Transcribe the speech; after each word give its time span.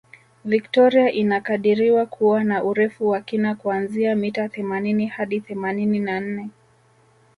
Victoria 0.45 1.11
inakadiriwa 1.11 2.05
kuwa 2.05 2.43
na 2.43 2.63
Urefu 2.63 3.07
wa 3.09 3.21
kina 3.21 3.55
kuanzia 3.55 4.15
mita 4.15 4.49
themanini 4.49 5.07
hadi 5.07 5.39
themanini 5.41 5.99
na 5.99 6.19
nne 6.19 6.49